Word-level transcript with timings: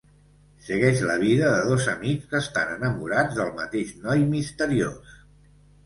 Segueix 0.69 1.03
la 1.09 1.17
vida 1.23 1.51
de 1.57 1.59
dos 1.67 1.85
amics 1.93 2.33
que 2.33 2.39
estan 2.41 2.73
enamorats 2.79 3.39
del 3.43 3.55
mateix 3.63 3.97
noi 4.09 4.29
misteriós. 4.35 5.19